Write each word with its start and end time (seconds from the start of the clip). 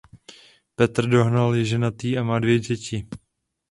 Petr 0.75 1.07
Dohnal 1.09 1.55
je 1.55 1.65
ženatý 1.65 2.17
a 2.17 2.23
má 2.23 2.39
dvě 2.39 2.59
děti. 2.59 3.07